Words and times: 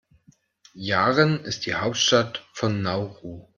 Yaren 0.73 1.41
ist 1.41 1.67
die 1.67 1.75
Hauptstadt 1.75 2.43
von 2.53 2.81
Nauru. 2.81 3.47